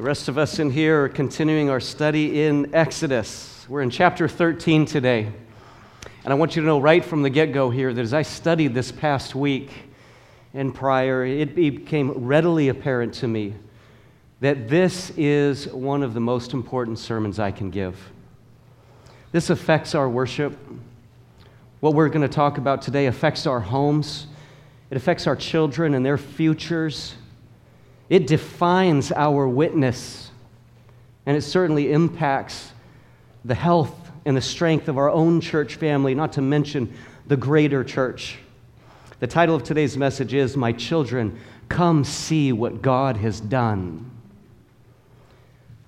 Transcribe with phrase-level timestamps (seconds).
[0.00, 3.66] The rest of us in here are continuing our study in Exodus.
[3.68, 5.30] We're in chapter 13 today.
[6.24, 8.22] And I want you to know right from the get go here that as I
[8.22, 9.70] studied this past week
[10.54, 13.52] and prior, it became readily apparent to me
[14.40, 17.94] that this is one of the most important sermons I can give.
[19.32, 20.56] This affects our worship.
[21.80, 24.28] What we're going to talk about today affects our homes,
[24.88, 27.16] it affects our children and their futures.
[28.10, 30.32] It defines our witness,
[31.26, 32.72] and it certainly impacts
[33.44, 36.92] the health and the strength of our own church family, not to mention
[37.28, 38.38] the greater church.
[39.20, 44.10] The title of today's message is My Children, Come See What God Has Done.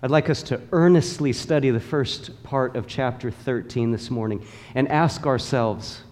[0.00, 4.46] I'd like us to earnestly study the first part of chapter 13 this morning
[4.77, 6.02] and ask ourselves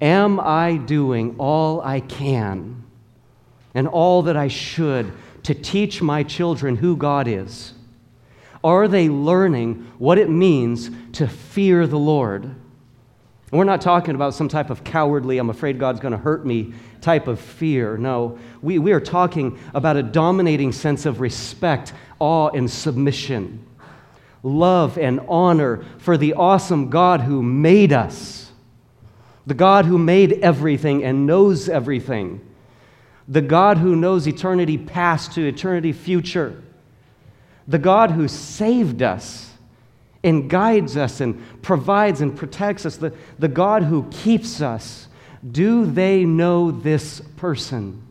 [0.00, 2.84] Am I doing all I can
[3.74, 5.12] and all that I should
[5.46, 7.72] to teach my children who God is?
[8.64, 12.42] Are they learning what it means to fear the Lord?
[12.42, 12.56] And
[13.52, 16.74] we're not talking about some type of cowardly, I'm afraid God's going to hurt me
[17.00, 17.96] type of fear.
[17.96, 23.64] No, we, we are talking about a dominating sense of respect, awe, and submission,
[24.42, 28.50] love and honor for the awesome God who made us,
[29.46, 32.40] the God who made everything and knows everything
[33.28, 36.62] the God who knows eternity past to eternity future,
[37.66, 39.52] the God who saved us
[40.22, 45.08] and guides us and provides and protects us, the, the God who keeps us.
[45.48, 48.02] Do they know this person?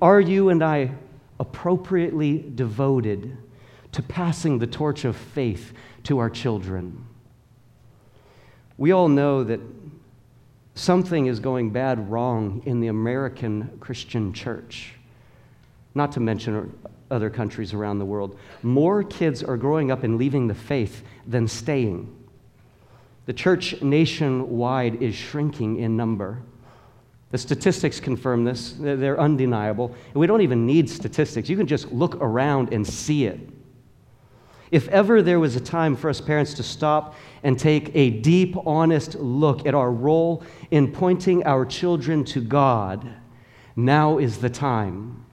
[0.00, 0.92] Are you and I
[1.40, 3.36] appropriately devoted
[3.92, 5.72] to passing the torch of faith
[6.04, 7.04] to our children?
[8.76, 9.60] We all know that
[10.78, 14.94] something is going bad wrong in the American Christian church,
[15.94, 16.72] not to mention
[17.10, 18.38] other countries around the world.
[18.62, 22.14] More kids are growing up and leaving the faith than staying.
[23.26, 26.38] The church nationwide is shrinking in number.
[27.30, 29.94] The statistics confirm this, they're undeniable.
[30.06, 31.48] And we don't even need statistics.
[31.48, 33.40] You can just look around and see it.
[34.70, 38.56] If ever there was a time for us parents to stop and take a deep,
[38.66, 43.14] honest look at our role in pointing our children to God,
[43.76, 45.24] now is the time.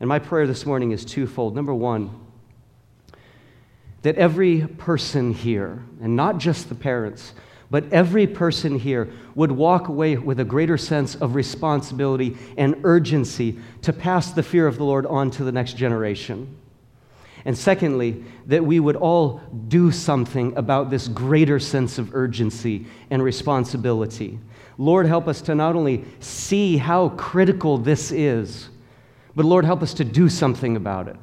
[0.00, 1.54] And my prayer this morning is twofold.
[1.54, 2.10] Number one,
[4.02, 7.32] that every person here, and not just the parents,
[7.70, 13.58] but every person here would walk away with a greater sense of responsibility and urgency
[13.80, 16.54] to pass the fear of the Lord on to the next generation.
[17.44, 23.22] And secondly, that we would all do something about this greater sense of urgency and
[23.22, 24.38] responsibility.
[24.78, 28.68] Lord, help us to not only see how critical this is,
[29.34, 31.16] but Lord, help us to do something about it.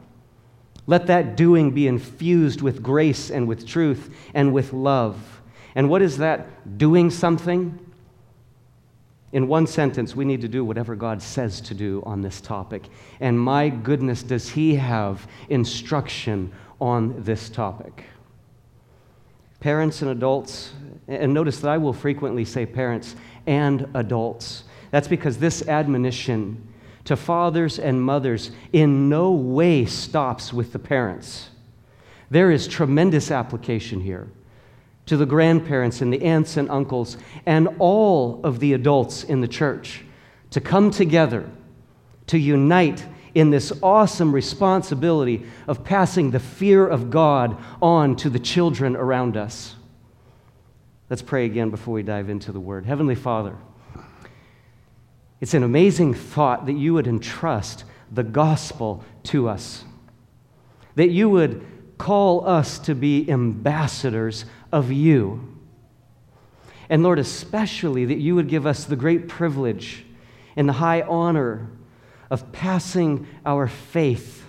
[0.88, 5.41] Let that doing be infused with grace and with truth and with love.
[5.75, 7.79] And what is that doing something?
[9.31, 12.90] In one sentence, we need to do whatever God says to do on this topic.
[13.19, 16.51] And my goodness, does He have instruction
[16.81, 18.06] on this topic?
[19.59, 20.72] Parents and adults,
[21.07, 24.63] and notice that I will frequently say parents and adults.
[24.90, 26.67] That's because this admonition
[27.06, 31.50] to fathers and mothers in no way stops with the parents.
[32.31, 34.28] There is tremendous application here
[35.09, 39.47] to the grandparents and the aunts and uncles and all of the adults in the
[39.47, 40.03] church
[40.52, 41.50] to come together,
[42.28, 43.03] to unite
[43.34, 49.36] in this awesome responsibility of passing the fear of God on to the children around
[49.36, 49.75] us.
[51.09, 52.86] Let's pray again before we dive into the word.
[52.86, 53.56] Heavenly Father,
[55.41, 59.86] it's an amazing thought that you would entrust the gospel to us,
[60.94, 61.66] that you would
[61.97, 65.57] call us to be ambassadors of you.
[66.90, 70.06] And Lord, especially that you would give us the great privilege
[70.56, 71.69] and the high honor
[72.30, 74.43] of passing our faith,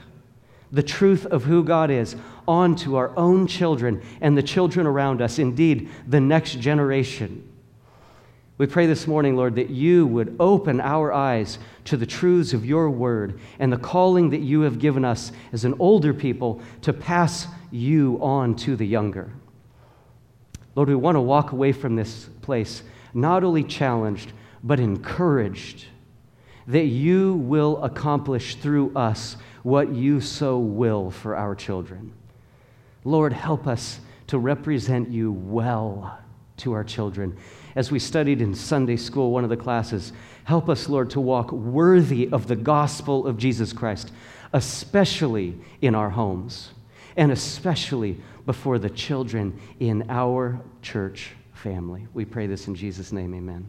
[0.72, 2.16] the truth of who God is,
[2.48, 7.46] on to our own children and the children around us, indeed, the next generation.
[8.58, 12.66] We pray this morning, Lord, that you would open our eyes to the truths of
[12.66, 16.92] your word and the calling that you have given us as an older people to
[16.92, 19.32] pass you on to the younger.
[20.80, 22.82] Lord, we want to walk away from this place
[23.12, 24.32] not only challenged,
[24.64, 25.84] but encouraged
[26.66, 32.14] that you will accomplish through us what you so will for our children.
[33.04, 36.18] Lord, help us to represent you well
[36.56, 37.36] to our children.
[37.76, 40.14] as we studied in Sunday school, one of the classes.
[40.44, 44.12] Help us, Lord, to walk worthy of the gospel of Jesus Christ,
[44.54, 46.70] especially in our homes
[47.20, 52.06] and especially before the children in our church family.
[52.14, 53.68] We pray this in Jesus' name, amen.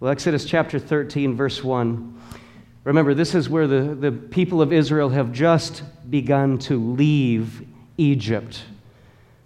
[0.00, 2.20] Well, Exodus chapter 13, verse 1.
[2.82, 7.64] Remember, this is where the, the people of Israel have just begun to leave
[7.98, 8.64] Egypt.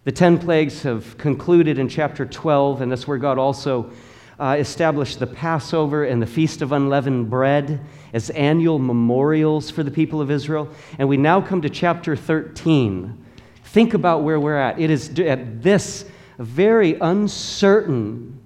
[0.04, 3.92] The 10 plagues have concluded in chapter 12, and that's where God also
[4.40, 7.80] uh, established the Passover and the Feast of Unleavened Bread
[8.12, 10.69] as annual memorials for the people of Israel.
[10.99, 13.25] And we now come to chapter 13.
[13.64, 14.79] Think about where we're at.
[14.79, 16.05] It is at this
[16.38, 18.38] very uncertain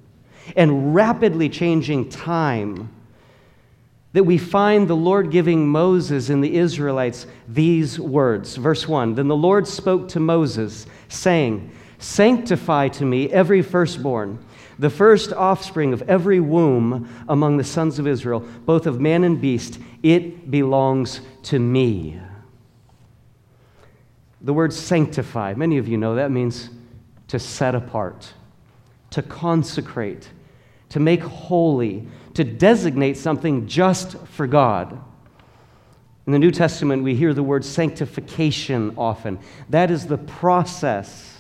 [0.54, 2.90] and rapidly changing time
[4.12, 8.56] that we find the Lord giving Moses and the Israelites these words.
[8.56, 14.38] Verse 1 Then the Lord spoke to Moses, saying, Sanctify to me every firstborn,
[14.78, 19.40] the first offspring of every womb among the sons of Israel, both of man and
[19.40, 19.78] beast.
[20.02, 22.20] It belongs to me.
[24.40, 26.70] The word sanctify, many of you know that means
[27.28, 28.32] to set apart,
[29.10, 30.28] to consecrate,
[30.90, 35.02] to make holy, to designate something just for God.
[36.26, 39.38] In the New Testament, we hear the word sanctification often.
[39.70, 41.35] That is the process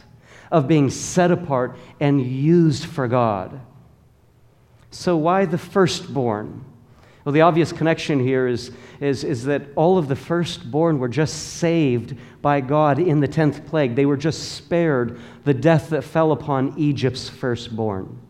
[0.50, 3.60] of being set apart and used for God.
[4.90, 6.64] So, why the firstborn?
[7.24, 8.70] Well, the obvious connection here is,
[9.00, 13.66] is, is that all of the firstborn were just saved by God in the 10th
[13.66, 13.96] plague.
[13.96, 18.20] They were just spared the death that fell upon Egypt's firstborn.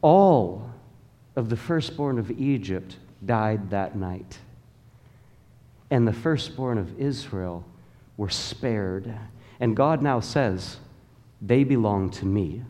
[0.00, 0.70] All
[1.36, 2.96] of the firstborn of Egypt
[3.26, 4.38] died that night.
[5.90, 7.64] And the firstborn of Israel
[8.18, 9.10] were spared.
[9.60, 10.76] And God now says,
[11.40, 12.62] they belong to me.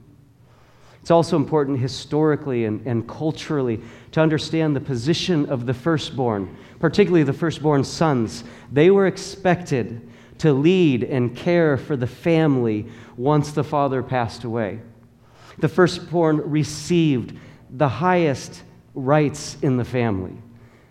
[1.00, 3.80] It's also important historically and, and culturally
[4.12, 8.44] to understand the position of the firstborn, particularly the firstborn sons.
[8.70, 10.06] They were expected
[10.38, 12.86] to lead and care for the family
[13.16, 14.80] once the father passed away.
[15.58, 17.36] The firstborn received
[17.70, 18.62] the highest
[18.94, 20.36] rights in the family,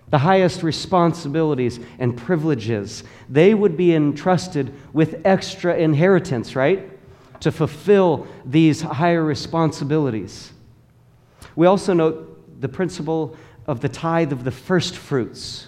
[0.10, 3.04] the highest responsibilities and privileges.
[3.30, 6.90] They would be entrusted with extra inheritance, right?
[7.42, 10.54] To fulfill these higher responsibilities.
[11.56, 15.68] We also note the principle of the tithe of the first fruits.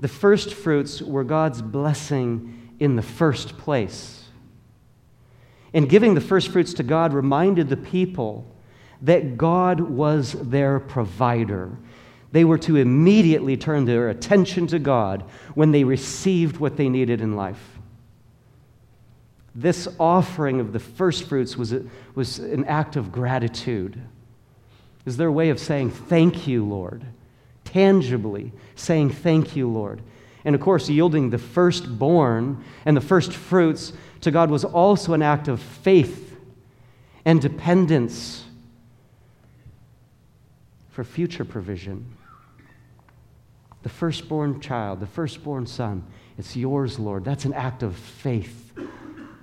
[0.00, 4.24] The first fruits were God's blessing in the first place.
[5.72, 8.46] And giving the first fruits to God reminded the people
[9.02, 11.70] that God was their provider.
[12.32, 15.24] They were to immediately turn their attention to God
[15.54, 17.78] when they received what they needed in life.
[19.54, 21.82] This offering of the first fruits was, a,
[22.14, 24.00] was an act of gratitude.
[25.04, 27.04] Is their way of saying, Thank you, Lord.
[27.64, 30.02] Tangibly saying, Thank you, Lord.
[30.44, 35.22] And of course, yielding the firstborn and the first fruits to God was also an
[35.22, 36.36] act of faith
[37.24, 38.44] and dependence
[40.90, 42.06] for future provision.
[43.82, 46.04] The firstborn child, the firstborn son,
[46.38, 47.24] it's yours, Lord.
[47.24, 48.72] That's an act of faith.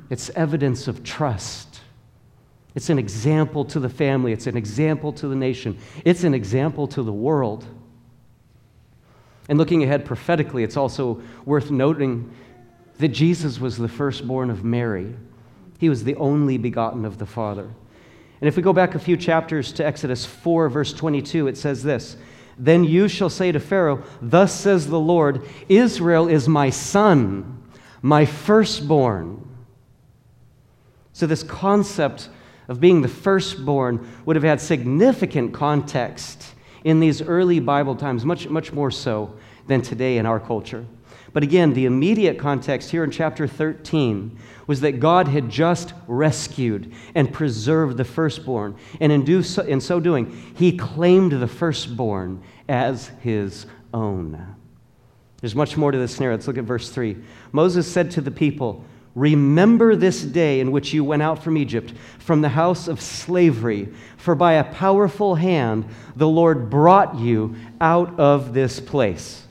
[0.10, 1.82] It's evidence of trust.
[2.76, 4.32] It's an example to the family.
[4.32, 5.78] It's an example to the nation.
[6.06, 7.66] It's an example to the world.
[9.50, 12.32] And looking ahead prophetically, it's also worth noting
[13.00, 15.16] that Jesus was the firstborn of Mary.
[15.80, 17.70] He was the only begotten of the Father.
[18.42, 21.84] And if we go back a few chapters to Exodus 4, verse 22, it says
[21.84, 22.18] this
[22.58, 27.64] Then you shall say to Pharaoh, Thus says the Lord, Israel is my son,
[28.02, 29.44] my firstborn.
[31.14, 32.30] So, this concept
[32.68, 38.48] of being the firstborn would have had significant context in these early Bible times, much,
[38.50, 39.36] much more so
[39.68, 40.86] than today in our culture.
[41.34, 46.94] But again, the immediate context here in chapter 13 was that God had just rescued
[47.16, 48.76] and preserved the firstborn.
[49.00, 54.56] And in, do so, in so doing, he claimed the firstborn as his own.
[55.42, 56.36] There's much more to this scenario.
[56.36, 57.18] Let's look at verse 3.
[57.52, 58.84] Moses said to the people,
[59.16, 63.90] Remember this day in which you went out from Egypt, from the house of slavery,
[64.16, 69.47] for by a powerful hand the Lord brought you out of this place.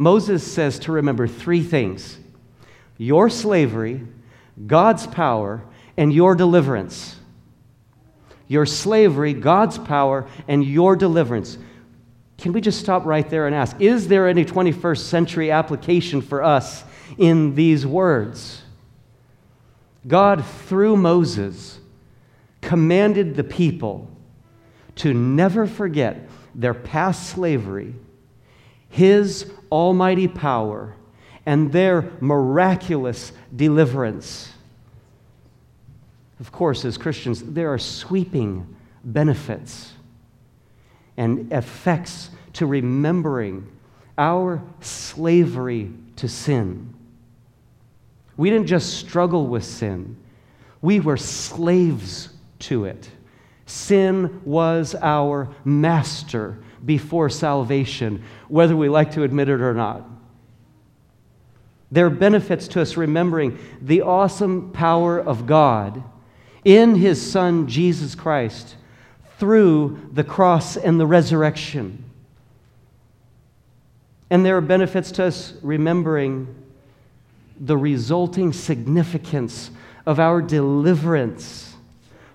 [0.00, 2.16] Moses says to remember three things
[2.96, 4.00] your slavery,
[4.66, 5.62] God's power,
[5.94, 7.16] and your deliverance.
[8.48, 11.58] Your slavery, God's power, and your deliverance.
[12.38, 16.42] Can we just stop right there and ask Is there any 21st century application for
[16.42, 16.82] us
[17.18, 18.62] in these words?
[20.08, 21.78] God, through Moses,
[22.62, 24.10] commanded the people
[24.96, 27.94] to never forget their past slavery,
[28.88, 30.94] his almighty power,
[31.46, 34.52] and their miraculous deliverance.
[36.38, 39.92] Of course, as Christians, there are sweeping benefits
[41.16, 43.70] and effects to remembering
[44.16, 46.94] our slavery to sin.
[48.36, 50.16] We didn't just struggle with sin,
[50.82, 53.10] we were slaves to it.
[53.66, 60.08] Sin was our master before salvation, whether we like to admit it or not.
[61.90, 66.02] There are benefits to us remembering the awesome power of God
[66.64, 68.76] in His Son, Jesus Christ,
[69.38, 72.04] through the cross and the resurrection.
[74.28, 76.54] And there are benefits to us remembering
[77.58, 79.70] the resulting significance
[80.06, 81.74] of our deliverance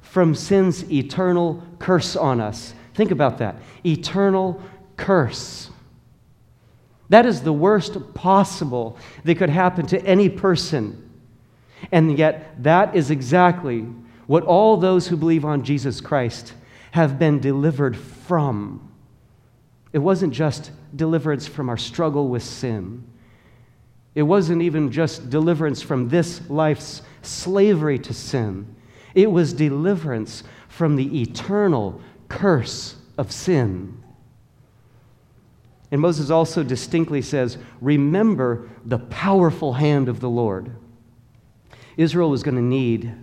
[0.01, 2.73] from sin's eternal curse on us.
[2.95, 4.61] Think about that eternal
[4.97, 5.69] curse.
[7.09, 11.01] That is the worst possible that could happen to any person.
[11.91, 13.81] And yet, that is exactly
[14.27, 16.53] what all those who believe on Jesus Christ
[16.91, 18.89] have been delivered from.
[19.91, 23.05] It wasn't just deliverance from our struggle with sin.
[24.15, 28.73] It wasn't even just deliverance from this life's slavery to sin.
[29.13, 34.03] It was deliverance from the eternal curse of sin.
[35.91, 40.75] And Moses also distinctly says, Remember the powerful hand of the Lord.
[41.97, 43.13] Israel was going to need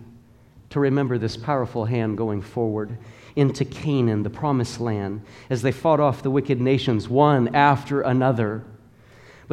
[0.71, 2.97] to remember this powerful hand going forward
[3.35, 8.63] into Canaan, the promised land, as they fought off the wicked nations one after another.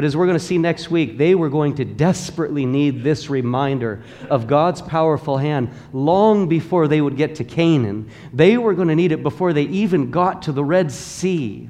[0.01, 3.29] But as we're going to see next week, they were going to desperately need this
[3.29, 8.11] reminder of God's powerful hand long before they would get to Canaan.
[8.33, 11.69] They were going to need it before they even got to the Red Sea.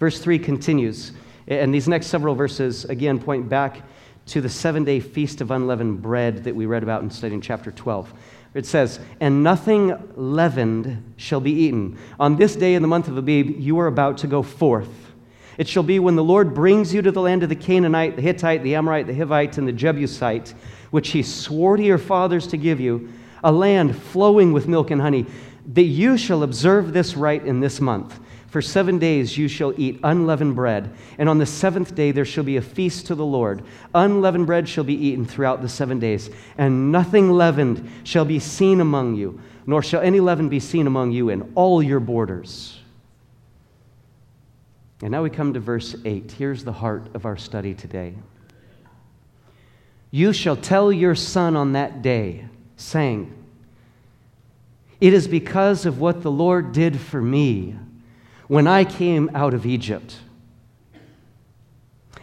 [0.00, 1.12] Verse 3 continues,
[1.46, 3.82] and these next several verses again point back
[4.28, 7.70] to the seven day feast of unleavened bread that we read about in studying chapter
[7.70, 8.14] 12.
[8.54, 11.98] It says, And nothing leavened shall be eaten.
[12.18, 14.88] On this day in the month of Abib, you are about to go forth.
[15.58, 18.22] It shall be when the Lord brings you to the land of the Canaanite, the
[18.22, 20.54] Hittite, the Amorite, the Hivite, and the Jebusite,
[20.90, 23.08] which he swore to your fathers to give you,
[23.42, 25.26] a land flowing with milk and honey,
[25.72, 28.20] that you shall observe this rite in this month.
[28.48, 32.44] For seven days you shall eat unleavened bread, and on the seventh day there shall
[32.44, 33.62] be a feast to the Lord.
[33.94, 38.80] Unleavened bread shall be eaten throughout the seven days, and nothing leavened shall be seen
[38.80, 42.80] among you, nor shall any leaven be seen among you in all your borders.
[45.02, 46.32] And now we come to verse 8.
[46.32, 48.14] Here's the heart of our study today.
[50.10, 53.32] You shall tell your son on that day, saying,
[55.00, 57.76] It is because of what the Lord did for me
[58.48, 60.16] when I came out of Egypt.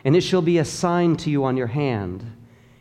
[0.03, 2.25] And it shall be a sign to you on your hand,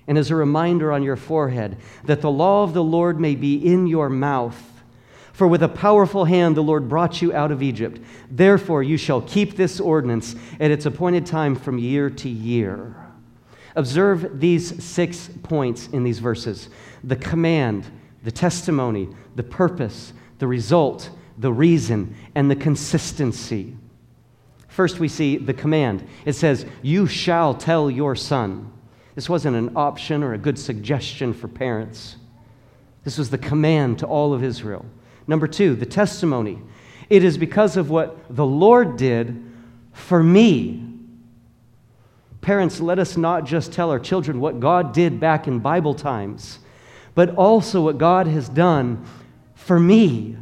[0.07, 3.55] and as a reminder on your forehead, that the law of the Lord may be
[3.57, 4.72] in your mouth.
[5.43, 8.01] For with a powerful hand the Lord brought you out of Egypt.
[8.31, 12.95] Therefore you shall keep this ordinance at its appointed time from year to year.
[13.75, 16.69] Observe these six points in these verses
[17.03, 17.91] the command,
[18.23, 23.77] the testimony, the purpose, the result, the reason, and the consistency.
[24.69, 26.07] First, we see the command.
[26.25, 28.73] It says, You shall tell your son.
[29.17, 32.15] This wasn't an option or a good suggestion for parents.
[33.03, 34.87] This was the command to all of Israel.
[35.27, 36.59] Number two, the testimony.
[37.09, 39.43] It is because of what the Lord did
[39.93, 40.89] for me.
[42.41, 46.59] Parents, let us not just tell our children what God did back in Bible times,
[47.15, 49.07] but also what God has done
[49.55, 50.37] for me.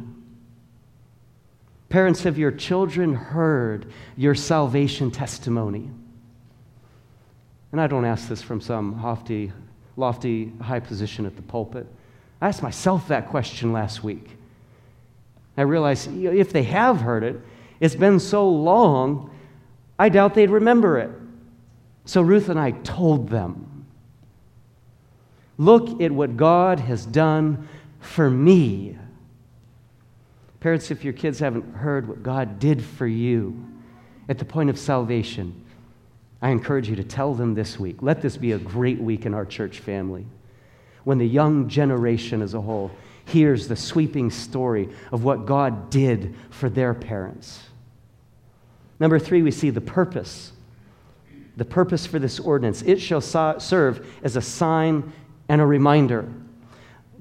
[1.89, 5.89] Parents, have your children heard your salvation testimony?
[7.71, 9.51] And I don't ask this from some lofty,
[9.95, 11.85] lofty high position at the pulpit.
[12.41, 14.37] I asked myself that question last week.
[15.57, 17.39] I realized if they have heard it,
[17.79, 19.35] it's been so long,
[19.97, 21.11] I doubt they'd remember it.
[22.05, 23.67] So Ruth and I told them
[25.61, 27.67] Look at what God has done
[27.99, 28.97] for me.
[30.59, 33.63] Parents, if your kids haven't heard what God did for you
[34.27, 35.63] at the point of salvation,
[36.41, 38.01] I encourage you to tell them this week.
[38.01, 40.25] Let this be a great week in our church family.
[41.03, 42.89] When the young generation as a whole
[43.25, 47.61] hears the sweeping story of what God did for their parents.
[48.99, 50.51] Number three, we see the purpose.
[51.57, 52.81] The purpose for this ordinance.
[52.81, 55.11] It shall serve as a sign
[55.49, 56.31] and a reminder.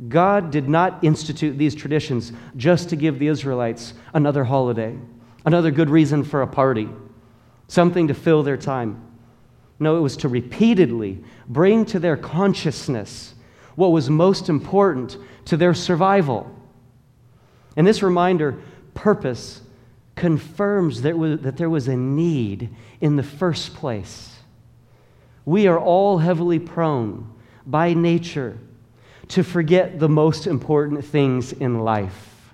[0.08, 4.96] God did not institute these traditions just to give the Israelites another holiday,
[5.44, 6.88] another good reason for a party,
[7.68, 9.02] something to fill their time.
[9.78, 13.34] No, it was to repeatedly bring to their consciousness
[13.74, 15.16] what was most important
[15.46, 16.54] to their survival.
[17.76, 18.60] And this reminder,
[18.94, 19.60] purpose,
[20.16, 22.68] confirms that, was, that there was a need
[23.00, 24.36] in the first place.
[25.44, 27.32] We are all heavily prone
[27.66, 28.58] by nature
[29.28, 32.52] to forget the most important things in life.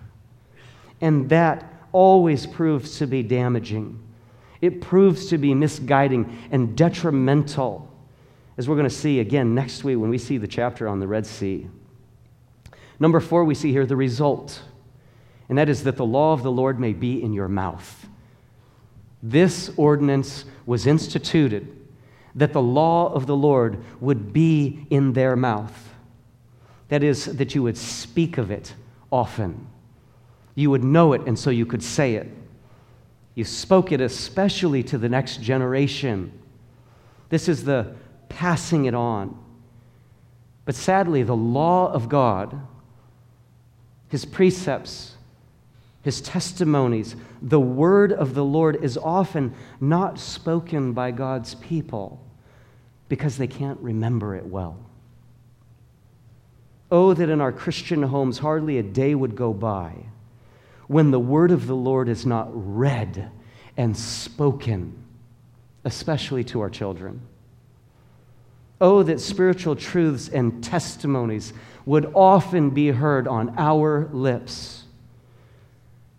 [1.00, 4.02] And that always proves to be damaging.
[4.60, 7.90] It proves to be misguiding and detrimental,
[8.56, 11.06] as we're going to see again next week when we see the chapter on the
[11.06, 11.68] Red Sea.
[12.98, 14.62] Number four, we see here the result,
[15.48, 18.06] and that is that the law of the Lord may be in your mouth.
[19.22, 21.76] This ordinance was instituted
[22.34, 25.94] that the law of the Lord would be in their mouth.
[26.88, 28.74] That is, that you would speak of it
[29.10, 29.66] often.
[30.54, 32.28] You would know it, and so you could say it.
[33.34, 36.32] You spoke it especially to the next generation.
[37.30, 37.94] This is the
[38.28, 39.38] passing it on.
[40.64, 42.60] But sadly, the law of God,
[44.08, 45.16] his precepts,
[46.02, 52.22] his testimonies, the word of the Lord is often not spoken by God's people
[53.08, 54.78] because they can't remember it well.
[56.90, 59.94] Oh, that in our Christian homes hardly a day would go by
[60.86, 63.30] when the word of the Lord is not read
[63.76, 64.96] and spoken,
[65.84, 67.20] especially to our children.
[68.80, 71.52] Oh, that spiritual truths and testimonies
[71.86, 74.84] would often be heard on our lips.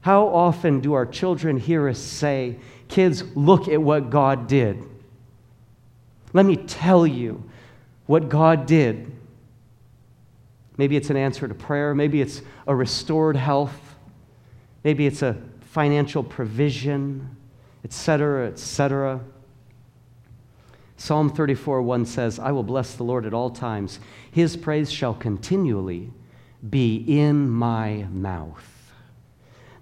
[0.01, 2.57] How often do our children hear us say,
[2.87, 4.81] Kids, look at what God did?
[6.31, 7.43] Let me tell you
[8.05, 9.11] what God did.
[10.77, 11.93] Maybe it's an answer to prayer.
[11.93, 13.95] Maybe it's a restored health.
[14.83, 17.35] Maybe it's a financial provision,
[17.83, 19.19] etc., etc.
[20.97, 23.99] Psalm 34 1 says, I will bless the Lord at all times.
[24.31, 26.11] His praise shall continually
[26.67, 28.91] be in my mouth.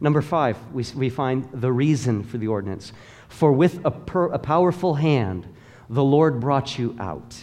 [0.01, 2.91] Number five, we, we find the reason for the ordinance.
[3.29, 5.47] For with a, per, a powerful hand,
[5.89, 7.35] the Lord brought you out.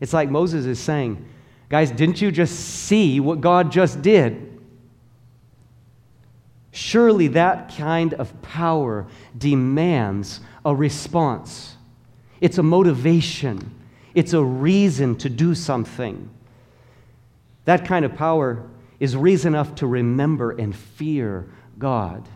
[0.00, 1.28] It's like Moses is saying,
[1.68, 4.60] Guys, didn't you just see what God just did?
[6.70, 11.73] Surely that kind of power demands a response.
[12.44, 13.74] It's a motivation,
[14.14, 16.28] it's a reason to do something.
[17.64, 18.68] That kind of power
[19.00, 22.28] is reason enough to remember and fear God.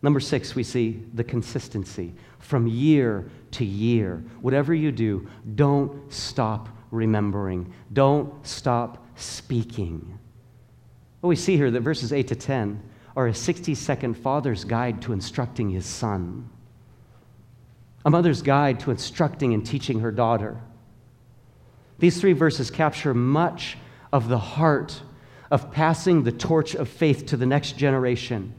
[0.00, 4.24] Number six, we see the consistency from year to year.
[4.40, 10.18] Whatever you do, don't stop remembering, don't stop speaking.
[11.20, 12.82] What we see here that verses 8 to 10
[13.16, 16.48] are a 60 second father's guide to instructing his son,
[18.04, 20.58] a mother's guide to instructing and teaching her daughter.
[21.98, 23.76] These three verses capture much
[24.12, 25.02] of the heart
[25.50, 28.54] of passing the torch of faith to the next generation.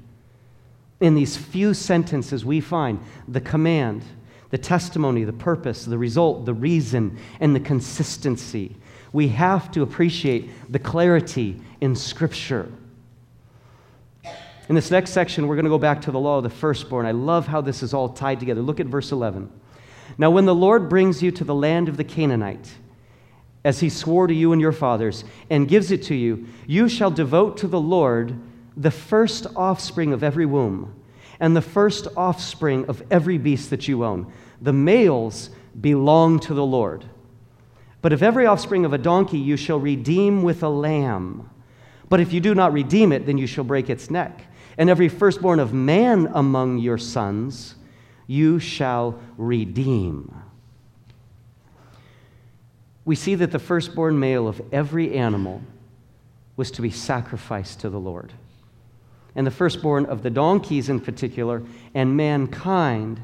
[0.99, 4.03] In these few sentences, we find the command,
[4.51, 8.75] the testimony, the purpose, the result, the reason, and the consistency.
[9.11, 12.71] We have to appreciate the clarity in Scripture.
[14.69, 17.05] In this next section, we're going to go back to the law of the firstborn.
[17.05, 18.61] I love how this is all tied together.
[18.61, 19.51] Look at verse 11.
[20.17, 22.71] Now, when the Lord brings you to the land of the Canaanite,
[23.65, 27.11] as he swore to you and your fathers, and gives it to you, you shall
[27.11, 28.39] devote to the Lord
[28.77, 30.95] the first offspring of every womb,
[31.39, 34.31] and the first offspring of every beast that you own.
[34.61, 35.49] The males
[35.79, 37.05] belong to the Lord.
[38.01, 41.49] But of every offspring of a donkey you shall redeem with a lamb.
[42.07, 44.47] But if you do not redeem it, then you shall break its neck
[44.77, 47.75] and every firstborn of man among your sons
[48.27, 50.33] you shall redeem.
[53.05, 55.61] We see that the firstborn male of every animal
[56.55, 58.31] was to be sacrificed to the Lord.
[59.35, 63.19] And the firstborn of the donkeys in particular, and mankind,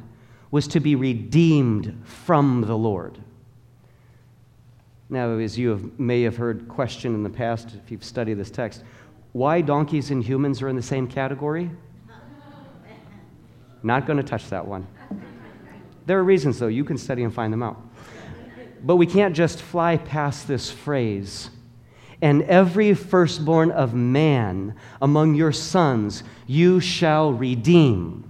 [0.51, 3.19] was to be redeemed from the Lord.
[5.09, 8.51] Now, as you have, may have heard question in the past, if you've studied this
[8.51, 8.83] text,
[9.31, 11.69] why donkeys and humans are in the same category?
[13.83, 14.87] Not going to touch that one.
[16.05, 16.67] There are reasons, though.
[16.67, 17.79] You can study and find them out.
[18.83, 21.49] But we can't just fly past this phrase.
[22.21, 28.29] And every firstborn of man among your sons you shall redeem.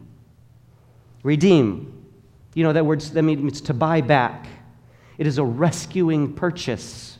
[1.23, 2.05] Redeem.
[2.53, 4.47] You know, that word that means to buy back.
[5.17, 7.17] It is a rescuing purchase.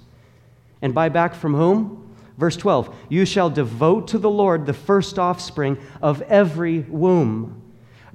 [0.82, 1.99] And buy back from whom?
[2.40, 7.62] Verse 12 You shall devote to the Lord the first offspring of every womb.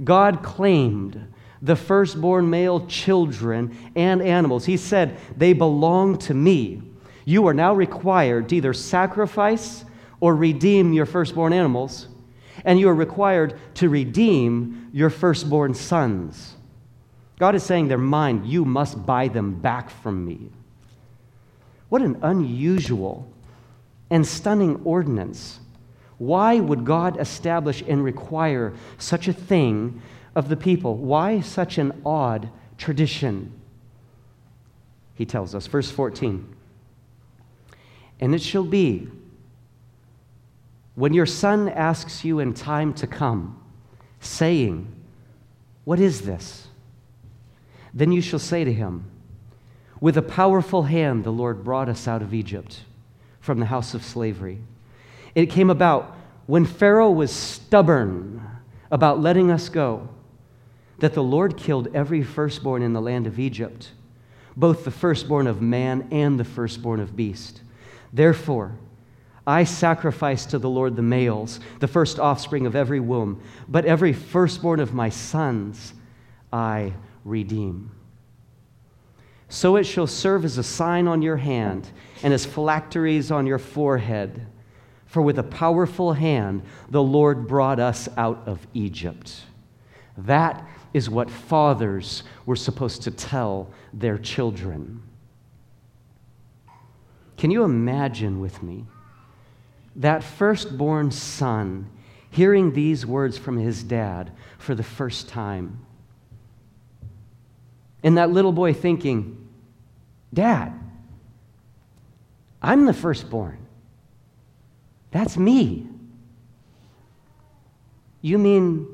[0.02, 1.32] God claimed
[1.62, 4.64] the firstborn male children and animals.
[4.64, 6.82] He said, They belong to me.
[7.26, 9.84] You are now required to either sacrifice
[10.20, 12.08] or redeem your firstborn animals,
[12.64, 16.54] and you are required to redeem your firstborn sons.
[17.38, 18.44] God is saying they're mine.
[18.44, 20.50] You must buy them back from me.
[21.88, 23.28] What an unusual
[24.10, 25.60] and stunning ordinance.
[26.18, 30.00] Why would God establish and require such a thing
[30.34, 30.96] of the people?
[30.96, 33.52] Why such an odd tradition?
[35.14, 36.54] He tells us, verse 14.
[38.20, 39.08] And it shall be
[40.94, 43.60] when your son asks you in time to come,
[44.20, 44.86] saying,
[45.84, 46.68] What is this?
[47.92, 49.04] Then you shall say to him,
[50.00, 52.80] With a powerful hand the Lord brought us out of Egypt
[53.44, 54.58] from the house of slavery.
[55.34, 58.40] It came about when Pharaoh was stubborn
[58.90, 60.08] about letting us go
[61.00, 63.90] that the Lord killed every firstborn in the land of Egypt,
[64.56, 67.60] both the firstborn of man and the firstborn of beast.
[68.14, 68.72] Therefore,
[69.46, 74.14] I sacrifice to the Lord the males, the first offspring of every womb, but every
[74.14, 75.92] firstborn of my sons
[76.50, 76.94] I
[77.26, 77.90] redeem.
[79.54, 81.88] So it shall serve as a sign on your hand
[82.24, 84.48] and as phylacteries on your forehead.
[85.06, 89.42] For with a powerful hand the Lord brought us out of Egypt.
[90.18, 95.04] That is what fathers were supposed to tell their children.
[97.36, 98.86] Can you imagine with me
[99.94, 101.88] that firstborn son
[102.28, 105.86] hearing these words from his dad for the first time?
[108.02, 109.43] And that little boy thinking,
[110.34, 110.72] Dad,
[112.60, 113.58] I'm the firstborn.
[115.12, 115.86] That's me.
[118.20, 118.86] You mean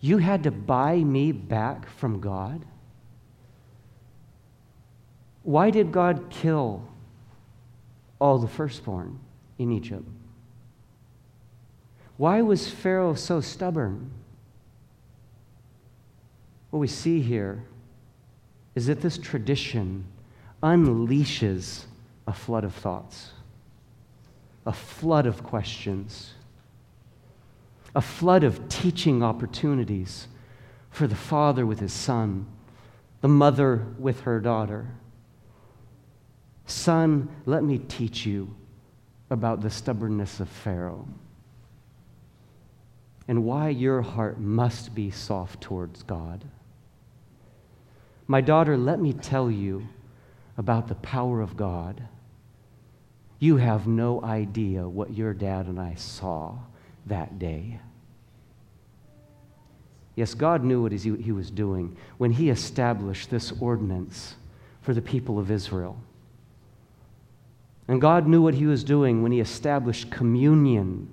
[0.00, 2.64] you had to buy me back from God?
[5.42, 6.88] Why did God kill
[8.18, 9.18] all the firstborn
[9.58, 10.08] in Egypt?
[12.16, 14.10] Why was Pharaoh so stubborn?
[16.70, 17.64] What we see here
[18.74, 20.04] is that this tradition
[20.64, 21.84] unleashes
[22.26, 23.32] a flood of thoughts,
[24.64, 26.32] a flood of questions,
[27.94, 30.26] a flood of teaching opportunities
[30.90, 32.46] for the father with his son,
[33.20, 34.88] the mother with her daughter.
[36.64, 38.56] Son, let me teach you
[39.28, 41.06] about the stubbornness of Pharaoh
[43.28, 46.42] and why your heart must be soft towards God.
[48.26, 49.86] My daughter, let me tell you
[50.56, 52.02] about the power of God.
[53.38, 56.56] You have no idea what your dad and I saw
[57.06, 57.80] that day.
[60.16, 64.36] Yes, God knew what he was doing when he established this ordinance
[64.80, 65.98] for the people of Israel.
[67.88, 71.10] And God knew what he was doing when he established communion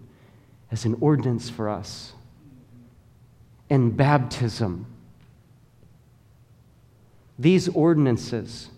[0.70, 2.14] as an ordinance for us
[3.70, 4.86] and baptism
[7.42, 8.70] these ordinances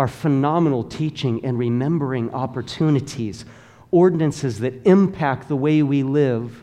[0.00, 3.44] are phenomenal teaching and remembering opportunities,
[3.90, 6.62] ordinances that impact the way we live,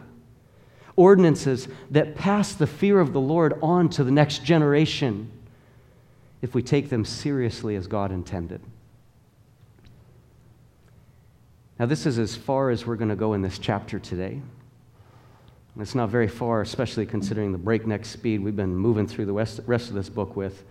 [0.95, 5.29] ordinances that pass the fear of the Lord on to the next generation
[6.41, 8.59] if we take them seriously as God intended.
[11.77, 14.41] Now, this is as far as we're going to go in this chapter today.
[15.79, 19.59] It's not very far, especially considering the breakneck speed we've been moving through the rest
[19.89, 20.63] of this book with.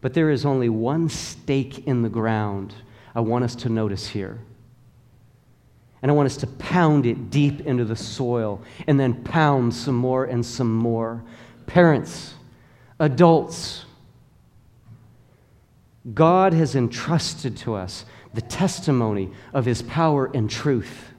[0.00, 2.74] But there is only one stake in the ground
[3.14, 4.38] I want us to notice here.
[6.02, 9.96] And I want us to pound it deep into the soil and then pound some
[9.96, 11.22] more and some more.
[11.66, 12.34] Parents,
[12.98, 13.84] adults,
[16.14, 21.12] God has entrusted to us the testimony of his power and truth.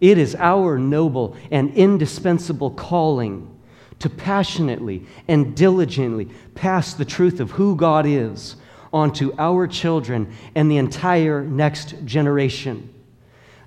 [0.00, 3.55] It is our noble and indispensable calling
[3.98, 8.56] to passionately and diligently pass the truth of who God is
[8.92, 12.92] onto our children and the entire next generation?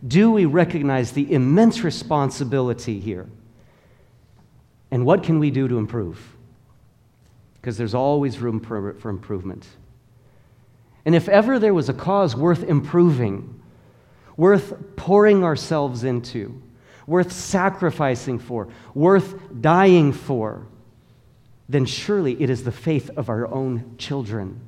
[0.08, 3.28] Do we recognize the immense responsibility here?
[4.92, 6.36] And what can we do to improve?
[7.56, 9.68] Because there's always room for, improvement.
[11.06, 13.62] And if ever there was a cause worth improving,
[14.38, 16.62] worth pouring ourselves into,
[17.10, 20.68] worth sacrificing for, worth dying for,
[21.68, 24.62] then surely it is the faith of our own children.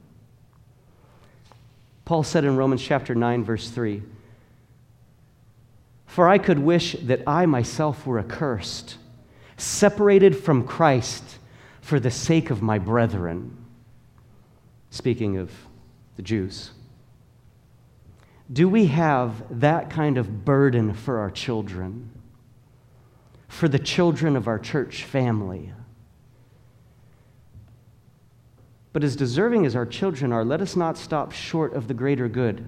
[2.03, 4.01] Paul said in Romans chapter 9, verse 3
[6.07, 8.97] For I could wish that I myself were accursed,
[9.57, 11.37] separated from Christ
[11.79, 13.55] for the sake of my brethren.
[14.89, 15.51] Speaking of
[16.15, 16.71] the Jews.
[18.51, 22.09] Do we have that kind of burden for our children,
[23.51, 25.73] for the children of our church family?
[28.93, 32.29] But as deserving as our children are, let us not stop short of the greater
[32.29, 32.63] good,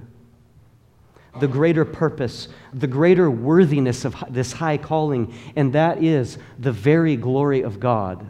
[1.40, 7.16] the greater purpose, the greater worthiness of this high calling, and that is the very
[7.16, 8.26] glory of God.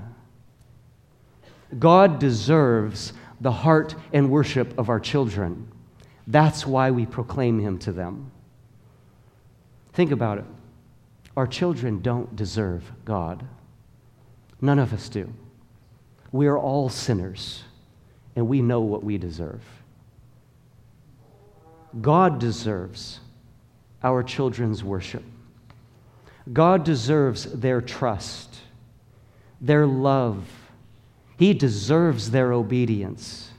[1.80, 5.72] God deserves the heart and worship of our children.
[6.28, 8.32] That's why we proclaim Him to them.
[9.94, 10.46] Think about it.
[11.36, 13.44] Our children don't deserve God.
[14.62, 15.34] None of us do.
[16.32, 17.64] We are all sinners
[18.36, 19.62] and we know what we deserve.
[22.02, 23.20] God deserves
[24.04, 25.24] our children's worship.
[26.52, 28.58] God deserves their trust,
[29.62, 30.46] their love.
[31.38, 33.52] He deserves their obedience,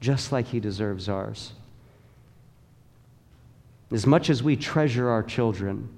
[0.00, 1.52] just like He deserves ours.
[3.90, 5.88] As much as we treasure our children,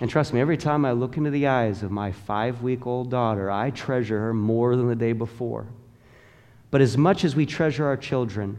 [0.00, 3.10] and trust me, every time I look into the eyes of my five week old
[3.10, 5.66] daughter, I treasure her more than the day before.
[6.70, 8.56] But as much as we treasure our children,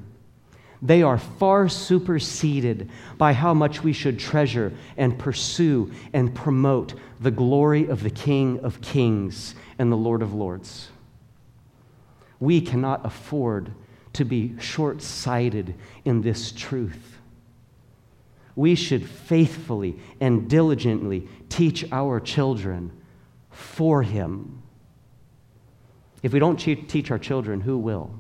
[0.82, 7.32] they are far superseded by how much we should treasure and pursue and promote the
[7.32, 10.90] glory of the King of Kings and the Lord of Lords.
[12.40, 13.72] We cannot afford
[14.14, 17.11] to be short sighted in this truth.
[18.56, 22.92] We should faithfully and diligently teach our children
[23.50, 24.62] for Him
[26.24, 28.12] if we don't teach our children, who will?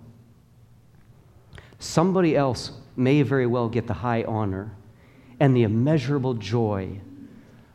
[1.79, 4.75] Somebody else may very well get the high honor
[5.39, 6.99] and the immeasurable joy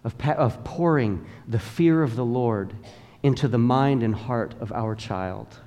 [0.05, 2.75] of, of pouring the fear of the Lord
[3.23, 5.61] into the mind and heart of our child.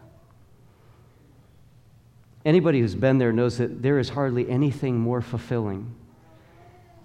[2.45, 5.93] Anybody who's been there knows that there is hardly anything more fulfilling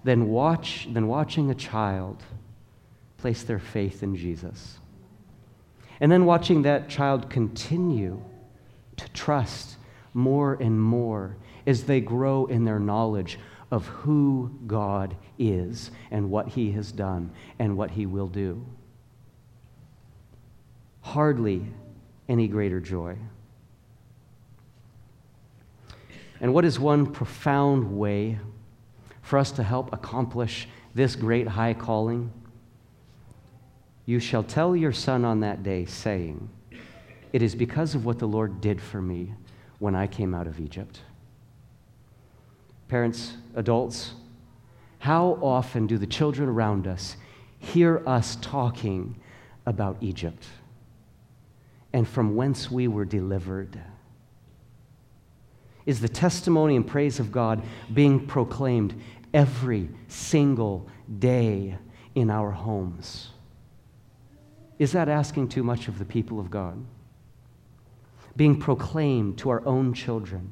[0.05, 2.21] than, watch, than watching a child
[3.17, 4.77] place their faith in Jesus.
[5.99, 8.21] And then watching that child continue
[8.97, 9.77] to trust
[10.13, 13.39] more and more as they grow in their knowledge
[13.71, 18.63] of who God is and what He has done and what He will do.
[21.01, 21.65] Hardly
[22.29, 23.17] any greater joy.
[26.39, 28.37] And what is one profound way
[29.25, 32.31] for us to help accomplish this great high calling?
[34.05, 36.47] You shall tell your son on that day, saying,
[37.33, 39.33] It is because of what the Lord did for me
[39.79, 40.99] when I came out of Egypt.
[42.87, 44.13] Parents, adults,
[44.99, 47.17] how often do the children around us
[47.57, 49.19] hear us talking
[49.65, 50.45] about Egypt
[51.93, 53.79] and from whence we were delivered?
[55.85, 57.61] Is the testimony and praise of God
[57.93, 58.99] being proclaimed
[59.33, 60.87] every single
[61.19, 61.77] day
[62.15, 63.29] in our homes?
[64.79, 66.83] Is that asking too much of the people of God?
[68.35, 70.51] Being proclaimed to our own children?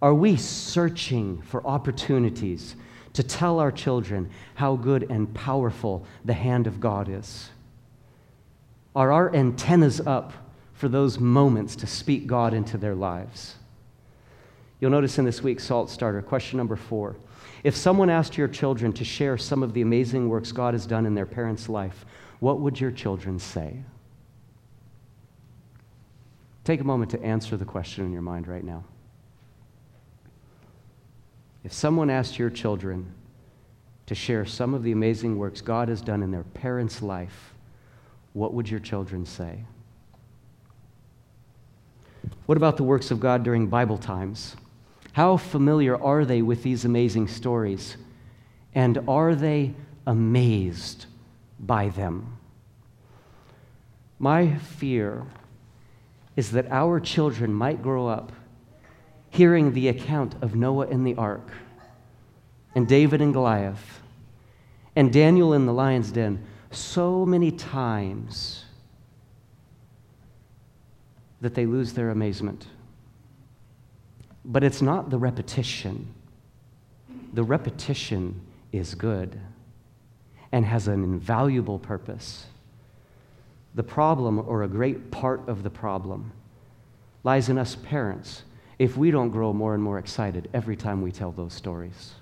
[0.00, 2.76] Are we searching for opportunities
[3.14, 7.50] to tell our children how good and powerful the hand of God is?
[8.94, 10.32] Are our antennas up
[10.74, 13.56] for those moments to speak God into their lives?
[14.80, 17.16] You'll notice in this week's Salt Starter, question number four.
[17.64, 21.06] If someone asked your children to share some of the amazing works God has done
[21.06, 22.04] in their parents' life,
[22.40, 23.82] what would your children say?
[26.64, 28.84] Take a moment to answer the question in your mind right now.
[31.64, 33.12] If someone asked your children
[34.06, 37.54] to share some of the amazing works God has done in their parents' life,
[38.34, 39.64] what would your children say?
[42.44, 44.54] What about the works of God during Bible times?
[45.16, 47.96] How familiar are they with these amazing stories?
[48.74, 49.72] And are they
[50.06, 51.06] amazed
[51.58, 52.36] by them.
[54.18, 55.24] My fear
[56.36, 58.30] is that our children might grow up
[59.30, 61.48] hearing the account of Noah and the ark,
[62.74, 64.02] and David and Goliath,
[64.94, 68.66] and Daniel in the lion's den so many times
[71.40, 72.66] that they lose their amazement.
[74.46, 76.14] But it's not the repetition,
[77.32, 78.40] the repetition
[78.72, 79.40] is good
[80.52, 82.46] and has an invaluable purpose.
[83.74, 86.32] The problem, or a great part of the problem,
[87.24, 88.44] lies in us parents
[88.78, 92.12] if we don't grow more and more excited every time we tell those stories.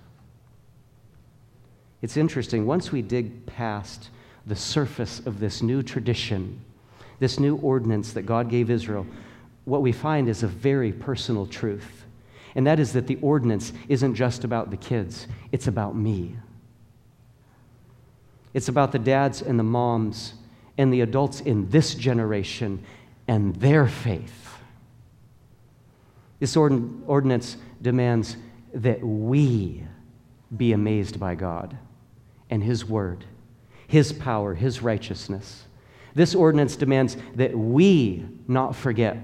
[2.00, 4.08] It's interesting, once we dig past
[4.46, 6.60] the surface of this new tradition,
[7.18, 9.06] this new ordinance that God gave Israel,
[9.64, 12.03] what we find is a very personal truth.
[12.54, 16.36] And that is that the ordinance isn't just about the kids, it's about me.
[18.52, 20.34] It's about the dads and the moms
[20.78, 22.84] and the adults in this generation
[23.26, 24.58] and their faith.
[26.38, 28.36] This ordinance demands
[28.74, 29.84] that we
[30.56, 31.76] be amazed by God
[32.50, 33.24] and His Word,
[33.88, 35.64] His power, His righteousness.
[36.14, 39.18] This ordinance demands that we not forget.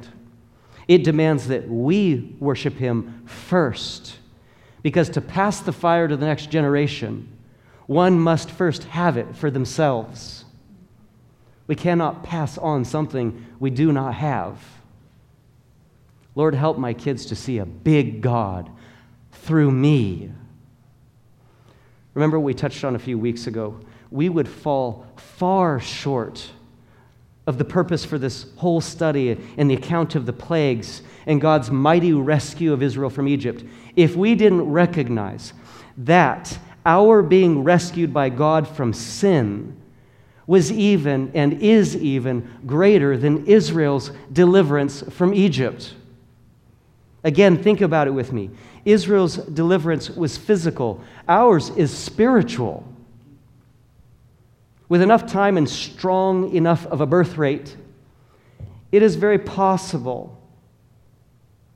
[0.90, 4.16] It demands that we worship Him first.
[4.82, 7.28] Because to pass the fire to the next generation,
[7.86, 10.44] one must first have it for themselves.
[11.68, 14.60] We cannot pass on something we do not have.
[16.34, 18.68] Lord, help my kids to see a big God
[19.30, 20.32] through me.
[22.14, 23.78] Remember what we touched on a few weeks ago?
[24.10, 26.50] We would fall far short
[27.46, 31.70] of the purpose for this whole study and the account of the plagues and God's
[31.70, 33.64] mighty rescue of Israel from Egypt
[33.96, 35.52] if we didn't recognize
[35.96, 39.76] that our being rescued by God from sin
[40.46, 45.94] was even and is even greater than Israel's deliverance from Egypt.
[47.22, 48.50] Again, think about it with me.
[48.84, 52.84] Israel's deliverance was physical, ours is spiritual.
[54.90, 57.76] With enough time and strong enough of a birth rate,
[58.90, 60.36] it is very possible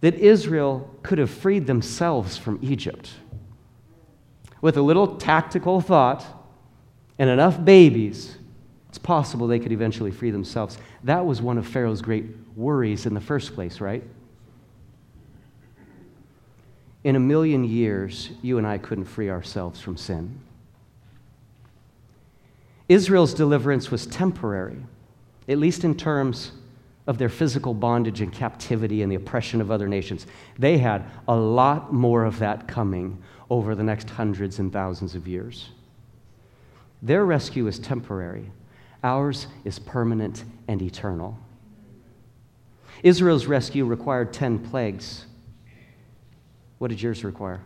[0.00, 3.12] that Israel could have freed themselves from Egypt.
[4.60, 6.26] With a little tactical thought
[7.16, 8.36] and enough babies,
[8.88, 10.76] it's possible they could eventually free themselves.
[11.04, 12.24] That was one of Pharaoh's great
[12.56, 14.02] worries in the first place, right?
[17.04, 20.40] In a million years, you and I couldn't free ourselves from sin.
[22.88, 24.78] Israel's deliverance was temporary,
[25.48, 26.52] at least in terms
[27.06, 30.26] of their physical bondage and captivity and the oppression of other nations.
[30.58, 35.28] They had a lot more of that coming over the next hundreds and thousands of
[35.28, 35.70] years.
[37.02, 38.50] Their rescue is temporary,
[39.02, 41.38] ours is permanent and eternal.
[43.02, 45.26] Israel's rescue required 10 plagues.
[46.78, 47.60] What did yours require?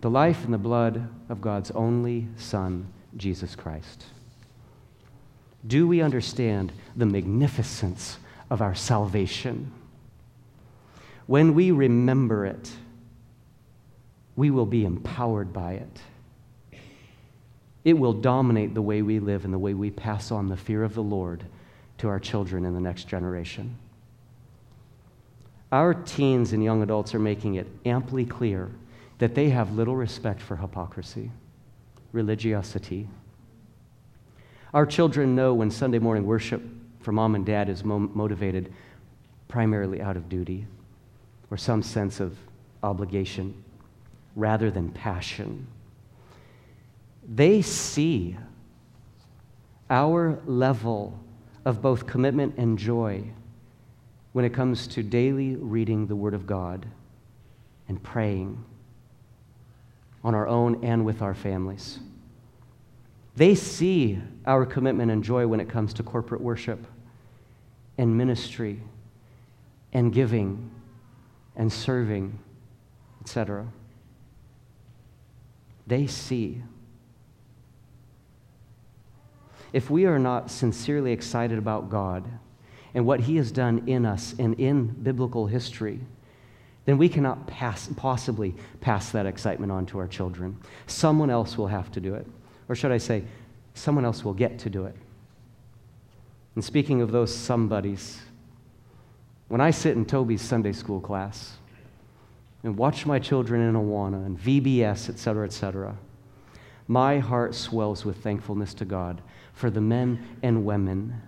[0.00, 2.86] The life and the blood of God's only Son,
[3.16, 4.04] Jesus Christ.
[5.66, 9.72] Do we understand the magnificence of our salvation?
[11.26, 12.70] When we remember it,
[14.36, 16.00] we will be empowered by it.
[17.84, 20.82] It will dominate the way we live and the way we pass on the fear
[20.82, 21.44] of the Lord
[21.98, 23.76] to our children in the next generation.
[25.72, 28.70] Our teens and young adults are making it amply clear
[29.20, 31.30] that they have little respect for hypocrisy,
[32.10, 33.06] religiosity.
[34.72, 36.62] Our children know when Sunday morning worship
[37.00, 38.72] for mom and dad is mo- motivated
[39.46, 40.66] primarily out of duty
[41.50, 42.38] or some sense of
[42.82, 43.62] obligation
[44.36, 45.66] rather than passion.
[47.28, 48.38] They see
[49.90, 51.20] our level
[51.66, 53.24] of both commitment and joy
[54.32, 56.86] when it comes to daily reading the Word of God
[57.86, 58.64] and praying
[60.22, 61.98] on our own and with our families.
[63.36, 66.86] They see our commitment and joy when it comes to corporate worship
[67.96, 68.82] and ministry
[69.92, 70.70] and giving
[71.56, 72.38] and serving,
[73.22, 73.66] etc.
[75.86, 76.62] They see.
[79.72, 82.24] If we are not sincerely excited about God,
[82.94, 86.00] and what He has done in us and in biblical history,
[86.84, 90.56] then we cannot pass, possibly pass that excitement on to our children.
[90.86, 92.26] Someone else will have to do it.
[92.68, 93.24] Or should I say,
[93.74, 94.96] someone else will get to do it.
[96.54, 98.20] And speaking of those somebodies,
[99.48, 101.58] when I sit in Toby's Sunday school class
[102.62, 105.96] and watch my children in Awana and VBS, et cetera, et cetera,
[106.88, 109.22] my heart swells with thankfulness to God
[109.52, 111.20] for the men and women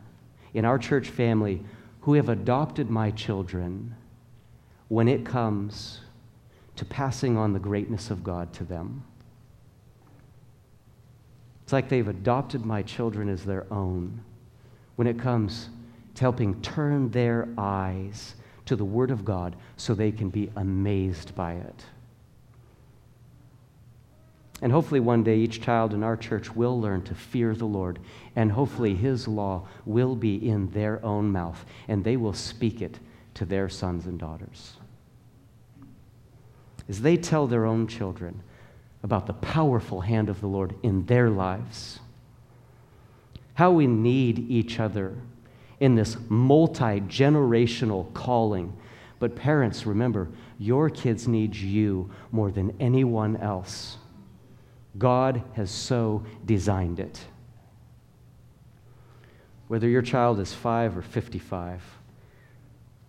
[0.55, 1.63] in our church family
[2.01, 3.95] who have adopted my children
[4.93, 6.01] when it comes
[6.77, 9.03] to passing on the greatness of God to them.
[11.63, 14.21] It's like they've adopted my children as their own
[14.97, 15.71] when it comes
[16.17, 18.35] to helping turn their eyes
[18.67, 21.87] to the Word of God so they can be amazed by it.
[24.61, 27.99] And hopefully, one day, each child in our church will learn to fear the Lord.
[28.37, 32.99] And hopefully, His law will be in their own mouth, and they will speak it
[33.33, 34.75] to their sons and daughters.
[36.93, 38.43] As they tell their own children
[39.03, 42.01] about the powerful hand of the Lord in their lives,
[43.55, 45.17] how we need each other
[45.81, 48.77] in this multi generational calling.
[49.21, 50.29] But, parents, remember,
[50.59, 53.97] your kids need you more than anyone else.
[54.99, 57.25] God has so designed it.
[59.69, 61.83] Whether your child is five or 55,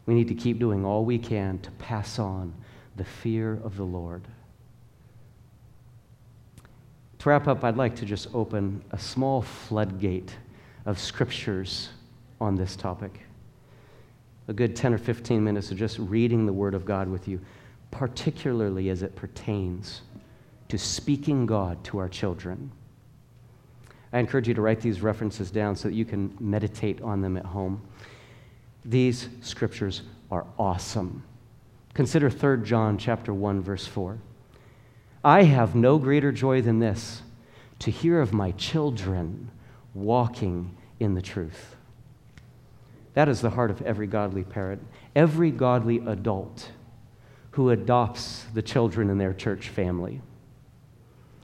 [0.05, 2.53] we need to keep doing all we can to pass on
[2.95, 4.23] the fear of the Lord.
[7.19, 10.35] To wrap up, I'd like to just open a small floodgate
[10.85, 11.89] of scriptures
[12.41, 13.21] on this topic.
[14.49, 17.39] A good 10 or 15 minutes of just reading the Word of God with you,
[17.91, 20.01] particularly as it pertains
[20.67, 22.71] to speaking God to our children.
[24.11, 27.37] I encourage you to write these references down so that you can meditate on them
[27.37, 27.81] at home.
[28.85, 31.23] These scriptures are awesome.
[31.93, 34.17] Consider 3 John chapter 1 verse 4.
[35.23, 37.21] I have no greater joy than this
[37.79, 39.51] to hear of my children
[39.93, 41.75] walking in the truth.
[43.13, 44.81] That is the heart of every godly parent,
[45.15, 46.71] every godly adult
[47.51, 50.19] who adopts the children in their church family,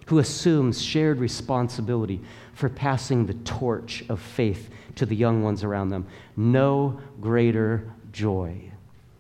[0.08, 2.20] who assumes shared responsibility
[2.54, 6.08] for passing the torch of faith to the young ones around them.
[6.36, 8.72] No greater joy.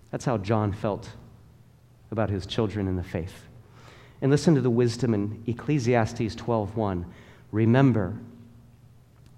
[0.09, 1.07] That's how John felt
[2.11, 3.43] about his children in the faith.
[4.21, 7.05] And listen to the wisdom in Ecclesiastes 12:1.
[7.51, 8.17] Remember,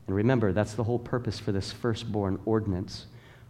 [0.07, 3.05] and remember, that's the whole purpose for this firstborn ordinance.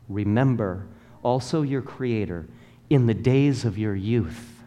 [0.10, 0.86] Remember
[1.24, 2.48] also your Creator
[2.90, 4.62] in the days of your youth,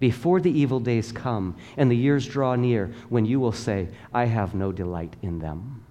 [0.00, 4.26] before the evil days come and the years draw near, when you will say, I
[4.26, 5.84] have no delight in them.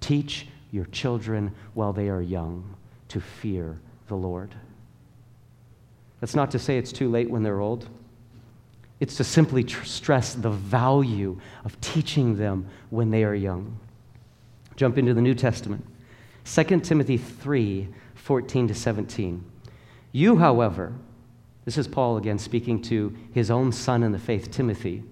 [0.00, 2.76] Teach your children while they are young
[3.08, 4.54] to fear the Lord.
[6.24, 7.86] That's not to say it's too late when they're old.
[8.98, 13.78] It's to simply tr- stress the value of teaching them when they are young.
[14.74, 15.84] Jump into the New Testament.
[16.46, 19.44] 2 Timothy 3 14 to 17.
[20.12, 20.94] You, however,
[21.66, 25.02] this is Paul again speaking to his own son in the faith, Timothy.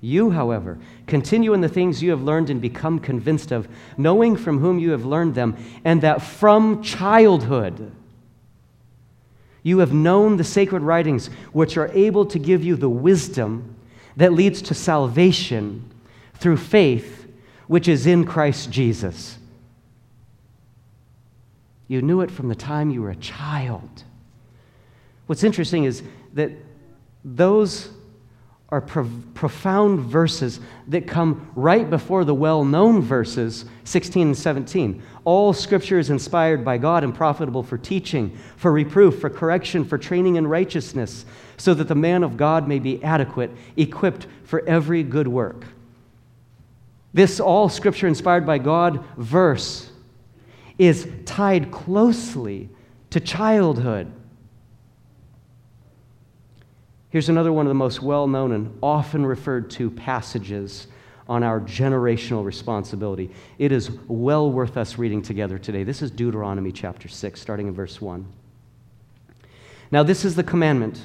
[0.00, 3.66] You, however, continue in the things you have learned and become convinced of,
[3.98, 7.90] knowing from whom you have learned them, and that from childhood
[9.62, 13.76] you have known the sacred writings, which are able to give you the wisdom
[14.16, 15.88] that leads to salvation
[16.34, 17.26] through faith,
[17.66, 19.38] which is in Christ Jesus.
[21.86, 24.04] You knew it from the time you were a child.
[25.26, 26.02] What's interesting is
[26.34, 26.50] that
[27.24, 27.90] those
[28.72, 30.58] are pro- profound verses
[30.88, 35.02] that come right before the well known verses 16 and 17.
[35.24, 39.98] All scripture is inspired by God and profitable for teaching, for reproof, for correction, for
[39.98, 41.26] training in righteousness,
[41.58, 45.66] so that the man of God may be adequate, equipped for every good work.
[47.12, 49.90] This all scripture inspired by God verse
[50.78, 52.70] is tied closely
[53.10, 54.10] to childhood.
[57.12, 60.86] Here's another one of the most well known and often referred to passages
[61.28, 63.30] on our generational responsibility.
[63.58, 65.84] It is well worth us reading together today.
[65.84, 68.26] This is Deuteronomy chapter 6, starting in verse 1.
[69.90, 71.02] Now, this is the commandment,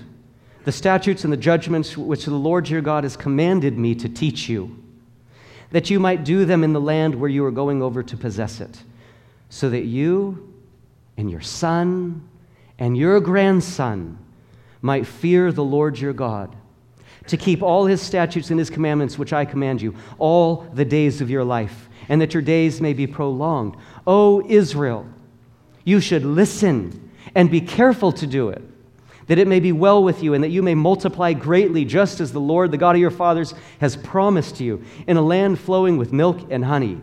[0.64, 4.48] the statutes and the judgments which the Lord your God has commanded me to teach
[4.48, 4.82] you,
[5.72, 8.62] that you might do them in the land where you are going over to possess
[8.62, 8.82] it,
[9.50, 10.54] so that you
[11.18, 12.26] and your son
[12.80, 14.20] and your grandson
[14.88, 16.56] might fear the Lord your God,
[17.28, 21.20] to keep all his statutes and his commandments, which I command you, all the days
[21.20, 23.76] of your life, and that your days may be prolonged.
[24.08, 25.06] O Israel,
[25.84, 28.64] you should listen and be careful to do it,
[29.28, 32.32] that it may be well with you, and that you may multiply greatly, just as
[32.32, 36.14] the Lord, the God of your fathers, has promised you, in a land flowing with
[36.14, 37.02] milk and honey.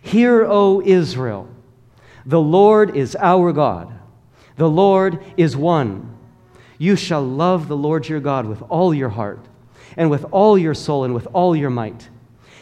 [0.00, 1.46] Hear, O Israel,
[2.24, 3.92] the Lord is our God,
[4.56, 6.16] the Lord is one.
[6.80, 9.44] You shall love the Lord your God with all your heart,
[9.98, 12.08] and with all your soul, and with all your might.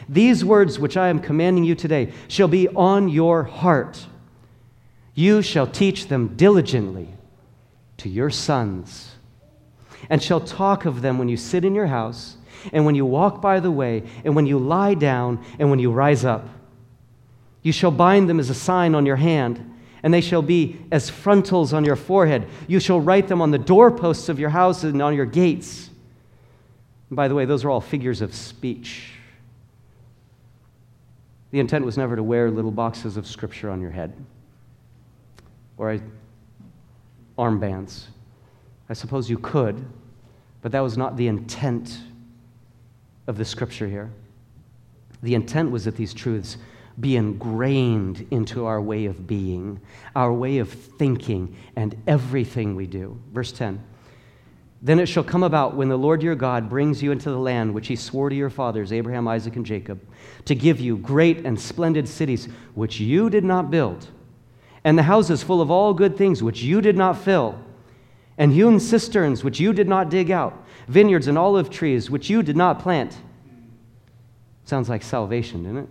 [0.09, 4.07] These words which I am commanding you today shall be on your heart.
[5.15, 7.11] You shall teach them diligently
[7.99, 9.15] to your sons,
[10.11, 12.39] and shall talk of them when you sit in your house,
[12.73, 15.93] and when you walk by the way, and when you lie down, and when you
[15.93, 16.49] rise up.
[17.63, 19.68] You shall bind them as a sign on your hand
[20.03, 22.47] and they shall be as frontals on your forehead.
[22.67, 25.91] You shall write them on the doorposts of your houses and on your gates.
[27.11, 29.13] And by the way, those are all figures of speech.
[31.51, 34.13] The intent was never to wear little boxes of scripture on your head.
[35.77, 35.99] Or
[37.39, 38.07] armbands.
[38.91, 39.85] I suppose you could,
[40.61, 42.01] but that was not the intent
[43.27, 44.11] of the scripture here.
[45.23, 46.57] The intent was that these truths
[47.01, 49.81] be ingrained into our way of being,
[50.17, 53.21] our way of thinking, and everything we do.
[53.33, 53.83] Verse 10
[54.83, 57.73] Then it shall come about when the Lord your God brings you into the land
[57.73, 60.01] which he swore to your fathers, Abraham, Isaac, and Jacob,
[60.47, 64.09] to give you great and splendid cities which you did not build,
[64.83, 67.61] and the houses full of all good things which you did not fill,
[68.37, 72.43] and hewn cisterns which you did not dig out, vineyards and olive trees which you
[72.43, 73.17] did not plant.
[74.65, 75.89] Sounds like salvation, doesn't it?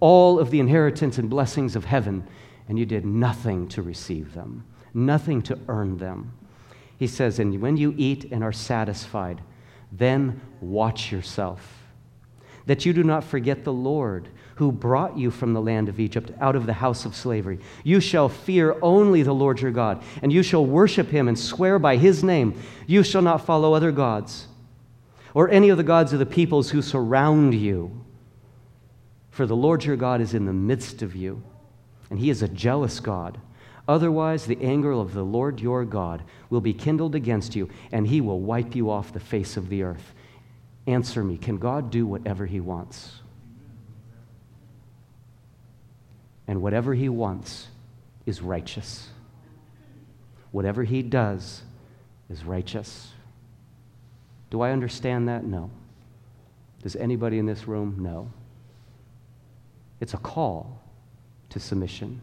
[0.00, 2.26] All of the inheritance and blessings of heaven,
[2.68, 6.32] and you did nothing to receive them, nothing to earn them.
[6.98, 9.40] He says, And when you eat and are satisfied,
[9.90, 11.84] then watch yourself,
[12.66, 16.32] that you do not forget the Lord who brought you from the land of Egypt
[16.40, 17.60] out of the house of slavery.
[17.84, 21.78] You shall fear only the Lord your God, and you shall worship him and swear
[21.78, 22.60] by his name.
[22.86, 24.48] You shall not follow other gods
[25.32, 28.04] or any of the gods of the peoples who surround you
[29.38, 31.40] for the Lord your God is in the midst of you,
[32.10, 33.38] and he is a jealous God.
[33.86, 38.20] Otherwise, the anger of the Lord your God will be kindled against you, and he
[38.20, 40.12] will wipe you off the face of the earth.
[40.88, 43.20] Answer me can God do whatever he wants?
[46.48, 47.68] And whatever he wants
[48.26, 49.08] is righteous.
[50.50, 51.62] Whatever he does
[52.28, 53.12] is righteous.
[54.50, 55.44] Do I understand that?
[55.44, 55.70] No.
[56.82, 57.98] Does anybody in this room?
[58.00, 58.32] No.
[60.00, 60.80] It's a call
[61.50, 62.20] to submission.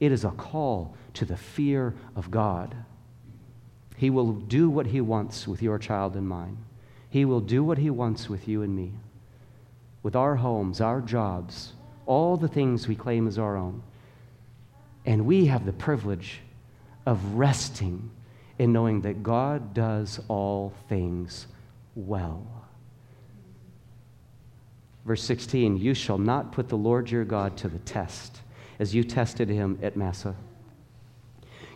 [0.00, 2.74] It is a call to the fear of God.
[3.96, 6.58] He will do what He wants with your child and mine.
[7.10, 8.92] He will do what He wants with you and me,
[10.02, 11.72] with our homes, our jobs,
[12.06, 13.82] all the things we claim as our own.
[15.04, 16.40] And we have the privilege
[17.06, 18.10] of resting
[18.58, 21.46] in knowing that God does all things
[21.94, 22.57] well.
[25.08, 28.42] Verse 16, you shall not put the Lord your God to the test
[28.78, 30.36] as you tested him at Massah.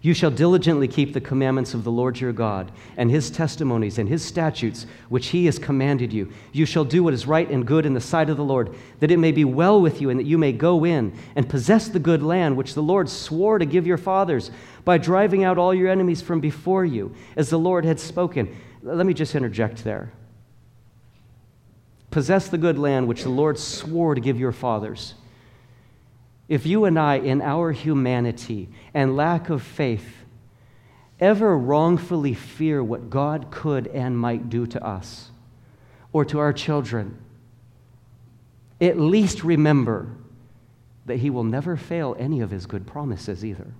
[0.02, 4.06] You shall diligently keep the commandments of the Lord your God and his testimonies and
[4.06, 6.30] his statutes, which he has commanded you.
[6.52, 9.10] You shall do what is right and good in the sight of the Lord, that
[9.10, 11.98] it may be well with you and that you may go in and possess the
[11.98, 14.50] good land which the Lord swore to give your fathers
[14.84, 18.54] by driving out all your enemies from before you, as the Lord had spoken.
[18.82, 20.12] Let me just interject there
[22.12, 25.14] possess the good land which the Lord swore to give your fathers.
[26.48, 30.18] If you and I, in our humanity and lack of faith,
[31.18, 35.30] ever wrongfully fear what God could and might do to us
[36.12, 37.18] or to our children,
[38.80, 40.08] at least remember
[41.06, 43.72] that He will never fail any of His good promises either.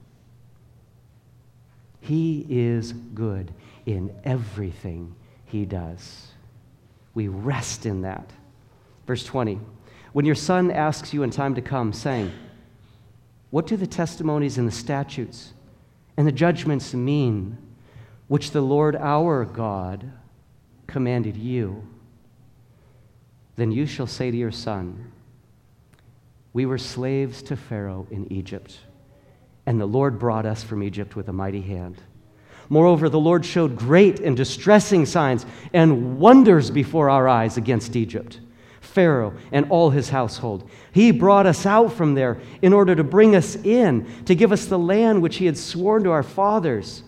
[2.00, 3.52] He is good
[3.84, 5.14] in everything
[5.44, 6.28] He does.
[7.14, 8.30] We rest in that.
[9.06, 9.60] Verse 20
[10.12, 12.32] When your son asks you in time to come, saying,
[13.50, 15.52] What do the testimonies and the statutes
[16.16, 17.58] and the judgments mean,
[18.28, 20.12] which the Lord our God
[20.86, 21.86] commanded you?
[23.56, 25.12] Then you shall say to your son,
[26.52, 28.78] We were slaves to Pharaoh in Egypt,
[29.66, 32.02] and the Lord brought us from Egypt with a mighty hand.
[32.68, 38.40] Moreover, the Lord showed great and distressing signs and wonders before our eyes against Egypt,
[38.80, 40.68] Pharaoh and all his household.
[40.92, 44.66] He brought us out from there in order to bring us in, to give us
[44.66, 47.02] the land which he had sworn to our fathers.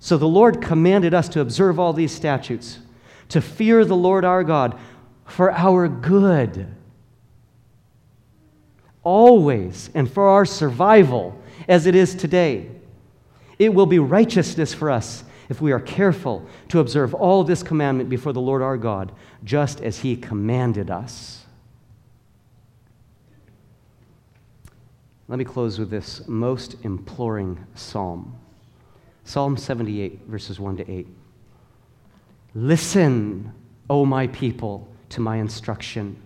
[0.00, 2.78] So the Lord commanded us to observe all these statutes,
[3.30, 4.78] to fear the Lord our God
[5.24, 6.66] for our good,
[9.02, 12.70] always, and for our survival as it is today.
[13.58, 18.08] It will be righteousness for us if we are careful to observe all this commandment
[18.08, 19.12] before the Lord our God,
[19.44, 21.44] just as He commanded us.
[25.26, 28.38] Let me close with this most imploring psalm
[29.28, 31.06] Psalm 78, verses 1 to 8.
[32.54, 33.52] Listen,
[33.90, 36.16] O my people, to my instruction.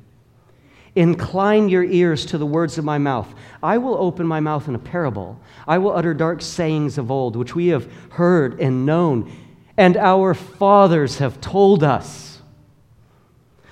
[0.94, 3.34] Incline your ears to the words of my mouth.
[3.62, 5.40] I will open my mouth in a parable.
[5.66, 9.32] I will utter dark sayings of old, which we have heard and known,
[9.76, 12.42] and our fathers have told us.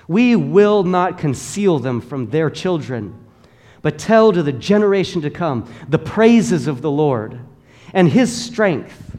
[0.07, 3.17] We will not conceal them from their children,
[3.83, 7.39] but tell to the generation to come the praises of the Lord
[7.93, 9.10] and his strength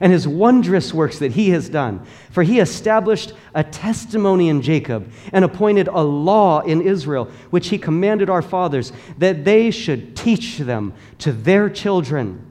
[0.00, 2.04] and his wondrous works that he has done.
[2.30, 7.78] For he established a testimony in Jacob and appointed a law in Israel, which he
[7.78, 12.44] commanded our fathers that they should teach them to their children,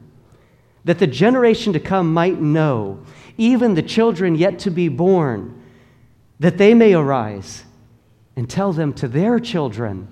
[0.85, 3.03] that the generation to come might know,
[3.37, 5.61] even the children yet to be born,
[6.39, 7.63] that they may arise
[8.35, 10.07] and tell them to their children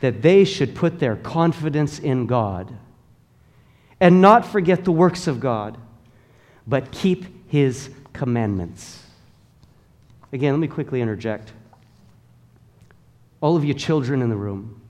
[0.00, 2.76] that they should put their confidence in God
[4.00, 5.78] and not forget the works of God,
[6.66, 9.02] but keep his commandments.
[10.32, 11.52] Again, let me quickly interject.
[13.40, 14.80] All of you children in the room,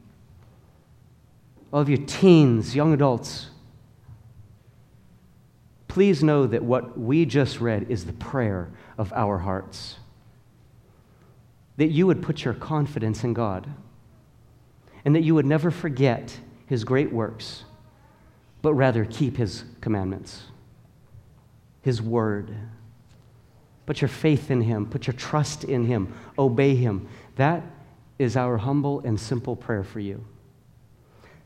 [1.73, 3.49] all of you teens, young adults,
[5.89, 9.97] please know that what we just read is the prayer of our hearts.
[11.77, 13.67] That you would put your confidence in God
[15.05, 17.65] and that you would never forget his great works,
[18.63, 20.43] but rather keep his commandments,
[21.87, 22.55] his word.
[23.87, 27.09] Put your faith in him, put your trust in him, obey him.
[27.37, 27.63] That
[28.19, 30.23] is our humble and simple prayer for you.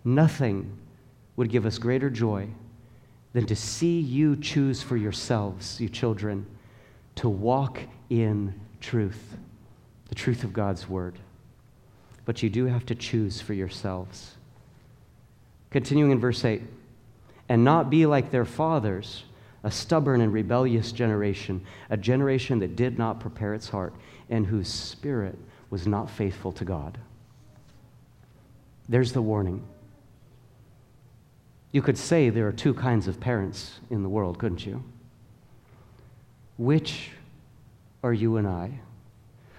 [0.05, 0.77] Nothing
[1.37, 2.49] would give us greater joy
[3.35, 6.45] than to see you choose for yourselves, you children,
[7.15, 7.79] to walk
[8.09, 9.37] in truth,
[10.09, 11.21] the truth of God's word
[12.31, 14.37] but you do have to choose for yourselves.
[15.71, 16.63] Continuing in verse 8,
[17.49, 19.25] and not be like their fathers,
[19.63, 23.95] a stubborn and rebellious generation, a generation that did not prepare its heart,
[24.29, 25.39] and whose spirit
[25.69, 26.99] was not faithful to God.
[28.89, 29.63] There's the warning.
[31.73, 34.83] You could say there are two kinds of parents in the world, couldn't you?
[36.59, 37.11] Which
[38.03, 38.81] are you and I?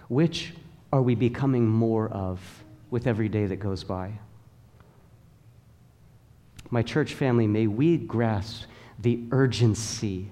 [0.09, 0.53] Which
[0.91, 2.39] are we becoming more of
[2.89, 4.11] with every day that goes by?
[6.69, 8.65] My church family, may we grasp
[9.01, 10.31] the urgency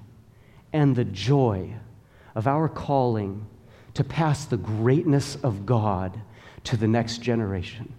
[0.72, 1.74] and the joy
[2.36, 3.46] of our calling
[3.94, 6.22] to pass the greatness of God
[6.64, 7.94] to the next generation.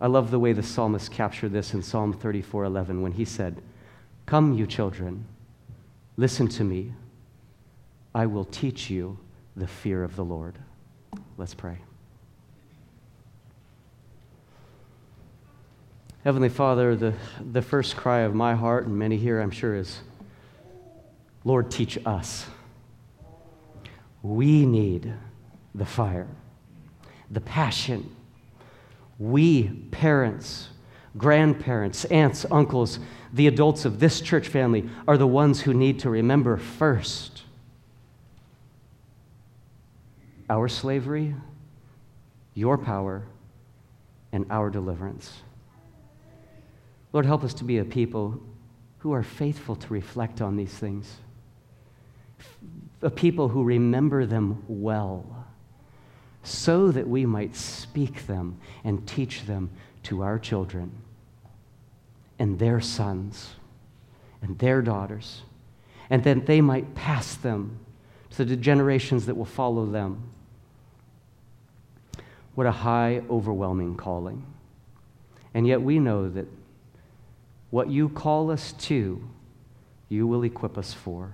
[0.00, 3.62] I love the way the psalmist captured this in Psalm 34:11 when he said,
[4.26, 5.24] "Come you children,
[6.16, 6.92] listen to me.
[8.14, 9.18] I will teach you
[9.56, 10.58] the fear of the Lord.
[11.36, 11.78] Let's pray.
[16.24, 17.12] Heavenly Father, the,
[17.52, 20.00] the first cry of my heart, and many here I'm sure, is
[21.44, 22.46] Lord, teach us.
[24.22, 25.12] We need
[25.74, 26.26] the fire,
[27.30, 28.16] the passion.
[29.18, 30.70] We, parents,
[31.18, 33.00] grandparents, aunts, uncles,
[33.34, 37.42] the adults of this church family, are the ones who need to remember first
[40.48, 41.34] our slavery,
[42.54, 43.24] your power,
[44.32, 45.42] and our deliverance.
[47.14, 48.42] Lord, help us to be a people
[48.98, 51.18] who are faithful to reflect on these things,
[53.02, 55.46] a people who remember them well,
[56.42, 59.70] so that we might speak them and teach them
[60.02, 60.90] to our children
[62.40, 63.54] and their sons
[64.42, 65.42] and their daughters,
[66.10, 67.78] and that they might pass them
[68.30, 70.20] to the generations that will follow them.
[72.56, 74.44] What a high, overwhelming calling.
[75.54, 76.48] And yet we know that
[77.74, 79.20] what you call us to,
[80.08, 81.32] you will equip us for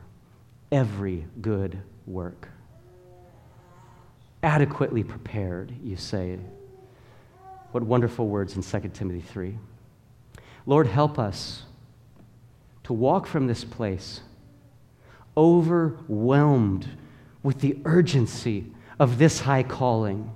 [0.73, 2.49] every good work.
[4.43, 6.39] Adequately prepared, you say.
[7.73, 9.59] What wonderful words in 2 Timothy 3.
[10.65, 11.65] Lord, help us
[12.85, 14.23] to walk from this place
[15.37, 16.89] overwhelmed
[17.43, 20.33] with the urgency of this high calling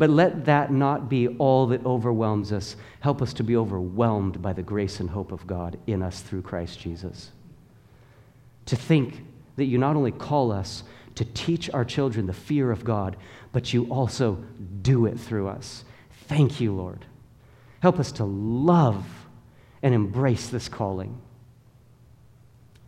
[0.00, 2.74] but let that not be all that overwhelms us.
[3.00, 6.40] Help us to be overwhelmed by the grace and hope of God in us through
[6.40, 7.32] Christ Jesus.
[8.64, 9.22] To think
[9.56, 10.84] that you not only call us
[11.16, 13.18] to teach our children the fear of God,
[13.52, 14.42] but you also
[14.80, 15.84] do it through us.
[16.28, 17.04] Thank you, Lord.
[17.80, 19.04] Help us to love
[19.82, 21.20] and embrace this calling.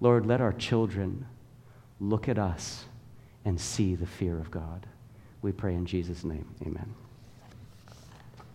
[0.01, 1.27] Lord, let our children
[2.01, 2.87] look at us
[3.45, 4.87] and see the fear of God.
[5.43, 6.55] We pray in Jesus' name.
[6.63, 6.95] Amen.